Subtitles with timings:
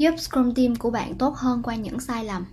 [0.00, 2.44] giúp Scrum Team của bạn tốt hơn qua những sai lầm.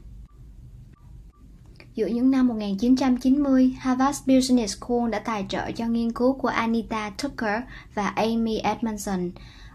[1.96, 7.10] Giữa những năm 1990, Harvard Business School đã tài trợ cho nghiên cứu của Anita
[7.10, 7.62] Tucker
[7.94, 9.32] và Amy Edmondson.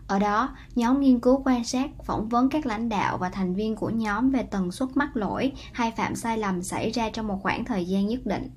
[0.07, 3.77] Ở đó, nhóm nghiên cứu quan sát, phỏng vấn các lãnh đạo và thành viên
[3.77, 7.39] của nhóm về tần suất mắc lỗi hay phạm sai lầm xảy ra trong một
[7.43, 8.51] khoảng thời gian nhất định.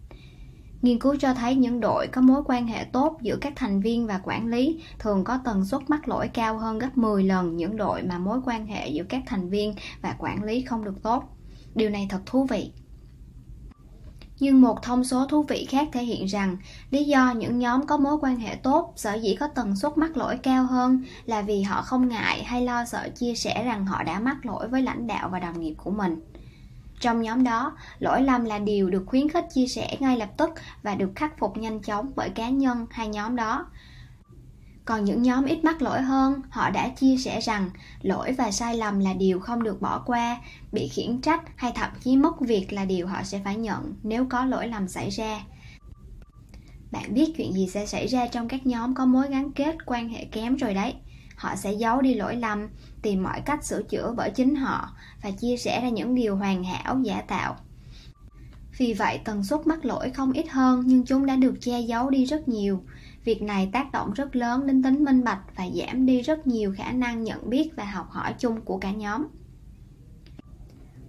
[0.86, 4.07] Nghiên cứu cho thấy những đội có mối quan hệ tốt giữa các thành viên
[4.07, 7.77] và quản lý thường có tần suất mắc lỗi cao hơn gấp 10 lần những
[7.77, 11.23] đội mà mối quan hệ giữa các thành viên và quản lý không được tốt.
[11.76, 12.71] Điều này thật thú vị.
[14.40, 16.57] Nhưng một thông số thú vị khác thể hiện rằng,
[16.90, 20.17] lý do những nhóm có mối quan hệ tốt sở dĩ có tần suất mắc
[20.17, 24.04] lỗi cao hơn là vì họ không ngại hay lo sợ chia sẻ rằng họ
[24.04, 26.20] đã mắc lỗi với lãnh đạo và đồng nghiệp của mình.
[26.99, 30.49] Trong nhóm đó, lỗi lầm là điều được khuyến khích chia sẻ ngay lập tức
[30.84, 33.66] và được khắc phục nhanh chóng bởi cá nhân hay nhóm đó.
[34.85, 37.70] Còn những nhóm ít mắc lỗi hơn, họ đã chia sẻ rằng
[38.02, 40.38] lỗi và sai lầm là điều không được bỏ qua,
[40.71, 44.26] bị khiển trách hay thậm chí mất việc là điều họ sẽ phải nhận nếu
[44.29, 45.41] có lỗi lầm xảy ra.
[46.91, 50.10] Bạn biết chuyện gì sẽ xảy ra trong các nhóm có mối gắn kết quan
[50.10, 50.93] hệ kém rồi đấy
[51.36, 52.68] họ sẽ giấu đi lỗi lầm,
[53.02, 54.90] tìm mọi cách sửa chữa bởi chính họ
[55.24, 57.55] và chia sẻ ra những điều hoàn hảo, giả tạo.
[58.78, 62.10] Vì vậy, tần suất mắc lỗi không ít hơn, nhưng chúng đã được che giấu
[62.10, 62.84] đi rất nhiều.
[63.24, 66.74] Việc này tác động rất lớn đến tính minh bạch và giảm đi rất nhiều
[66.78, 69.28] khả năng nhận biết và học hỏi chung của cả nhóm.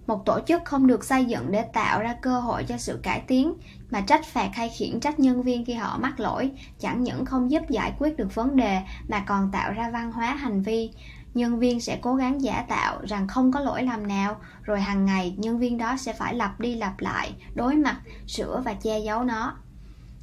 [0.06, 3.20] Một tổ chức không được xây dựng để tạo ra cơ hội cho sự cải
[3.20, 3.52] tiến
[3.90, 7.50] mà trách phạt hay khiển trách nhân viên khi họ mắc lỗi chẳng những không
[7.50, 10.90] giúp giải quyết được vấn đề mà còn tạo ra văn hóa hành vi.
[11.34, 15.04] Nhân viên sẽ cố gắng giả tạo rằng không có lỗi lầm nào, rồi hàng
[15.04, 18.98] ngày nhân viên đó sẽ phải lặp đi lặp lại, đối mặt, sửa và che
[18.98, 19.54] giấu nó.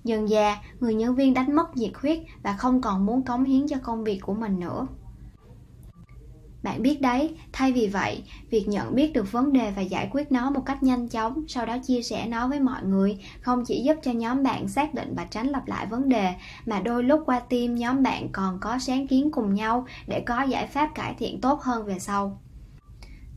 [0.03, 3.67] Dần già người nhân viên đánh mất nhiệt huyết và không còn muốn cống hiến
[3.67, 4.87] cho công việc của mình nữa
[6.63, 10.31] bạn biết đấy, thay vì vậy, việc nhận biết được vấn đề và giải quyết
[10.31, 13.83] nó một cách nhanh chóng, sau đó chia sẻ nó với mọi người, không chỉ
[13.83, 16.33] giúp cho nhóm bạn xác định và tránh lặp lại vấn đề,
[16.65, 20.43] mà đôi lúc qua team nhóm bạn còn có sáng kiến cùng nhau để có
[20.43, 22.41] giải pháp cải thiện tốt hơn về sau.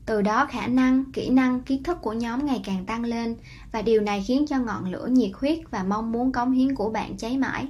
[0.07, 3.37] Từ đó khả năng, kỹ năng, kiến thức của nhóm ngày càng tăng lên
[3.73, 6.91] và điều này khiến cho ngọn lửa nhiệt huyết và mong muốn cống hiến của
[6.91, 7.67] bạn cháy mãi.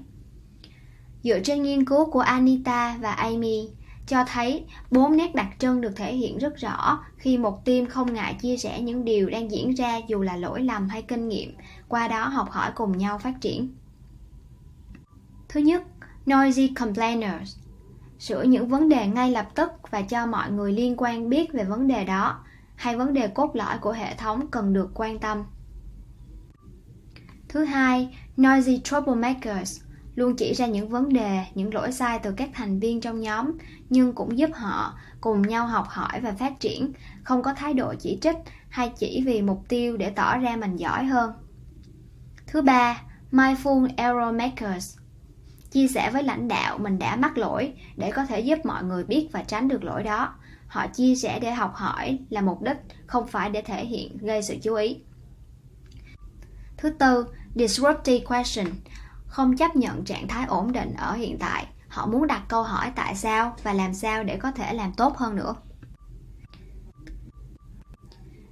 [1.22, 3.68] Dựa trên nghiên cứu của Anita và Amy,
[4.06, 8.14] cho thấy bốn nét đặc trưng được thể hiện rất rõ khi một team không
[8.14, 11.56] ngại chia sẻ những điều đang diễn ra dù là lỗi lầm hay kinh nghiệm,
[11.88, 13.74] qua đó học hỏi cùng nhau phát triển.
[15.48, 15.82] Thứ nhất,
[16.30, 17.56] noisy complainers
[18.18, 21.64] sửa những vấn đề ngay lập tức và cho mọi người liên quan biết về
[21.64, 22.40] vấn đề đó
[22.76, 25.44] hay vấn đề cốt lõi của hệ thống cần được quan tâm.
[27.48, 29.80] Thứ hai, noisy troublemakers
[30.16, 33.52] luôn chỉ ra những vấn đề, những lỗi sai từ các thành viên trong nhóm,
[33.90, 37.94] nhưng cũng giúp họ cùng nhau học hỏi và phát triển, không có thái độ
[38.00, 38.36] chỉ trích
[38.68, 41.32] hay chỉ vì mục tiêu để tỏ ra mình giỏi hơn.
[42.46, 44.96] Thứ ba, Mindful Error Makers
[45.70, 49.04] Chia sẻ với lãnh đạo mình đã mắc lỗi để có thể giúp mọi người
[49.04, 50.34] biết và tránh được lỗi đó.
[50.66, 52.76] Họ chia sẻ để học hỏi là mục đích,
[53.06, 54.96] không phải để thể hiện gây sự chú ý.
[56.76, 58.66] Thứ tư, Disruptive Question
[59.36, 61.66] không chấp nhận trạng thái ổn định ở hiện tại.
[61.88, 65.16] Họ muốn đặt câu hỏi tại sao và làm sao để có thể làm tốt
[65.16, 65.54] hơn nữa.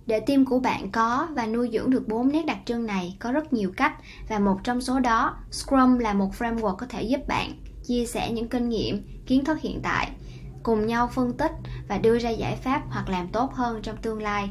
[0.06, 3.32] Để team của bạn có và nuôi dưỡng được bốn nét đặc trưng này có
[3.32, 3.94] rất nhiều cách
[4.28, 7.52] và một trong số đó Scrum là một framework có thể giúp bạn
[7.84, 10.10] chia sẻ những kinh nghiệm, kiến thức hiện tại,
[10.62, 11.52] cùng nhau phân tích
[11.88, 14.50] và đưa ra giải pháp hoặc làm tốt hơn trong tương lai.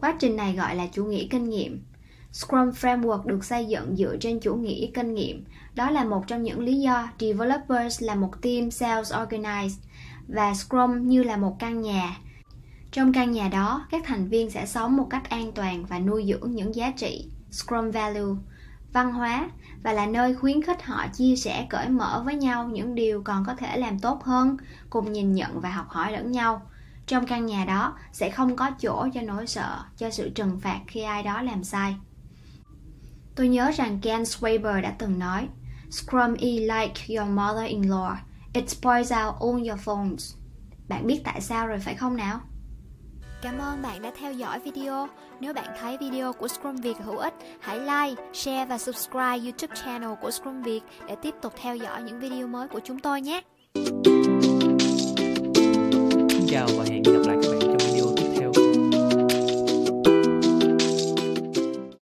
[0.00, 1.93] Quá trình này gọi là chủ nghĩa kinh nghiệm.
[2.34, 5.44] Scrum Framework được xây dựng dựa trên chủ nghĩa kinh nghiệm.
[5.74, 9.78] Đó là một trong những lý do developers là một team sales organized
[10.28, 12.16] và Scrum như là một căn nhà.
[12.90, 16.24] Trong căn nhà đó, các thành viên sẽ sống một cách an toàn và nuôi
[16.28, 18.34] dưỡng những giá trị Scrum Value,
[18.92, 19.50] văn hóa
[19.82, 23.44] và là nơi khuyến khích họ chia sẻ cởi mở với nhau những điều còn
[23.46, 24.56] có thể làm tốt hơn,
[24.90, 26.62] cùng nhìn nhận và học hỏi lẫn nhau.
[27.06, 30.80] Trong căn nhà đó sẽ không có chỗ cho nỗi sợ, cho sự trừng phạt
[30.86, 31.96] khi ai đó làm sai.
[33.36, 35.48] Tôi nhớ rằng Ken Swaber đã từng nói
[35.90, 38.16] Scrum is like your mother-in-law.
[38.52, 40.34] It spoils out all your phones.
[40.88, 42.40] Bạn biết tại sao rồi phải không nào?
[43.42, 45.08] Cảm ơn bạn đã theo dõi video.
[45.40, 49.74] Nếu bạn thấy video của Scrum Việt hữu ích, hãy like, share và subscribe YouTube
[49.84, 53.20] channel của Scrum Việt để tiếp tục theo dõi những video mới của chúng tôi
[53.20, 53.40] nhé.
[56.28, 57.23] Xin chào và hẹn gặp